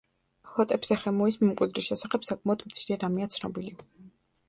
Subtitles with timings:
[0.53, 3.81] ჰოტეპსეხემუის მემკვიდრის შესახებ საკმაოდ მცირე რამეა ცნობილი.